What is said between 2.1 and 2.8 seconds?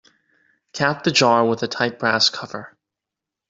cover.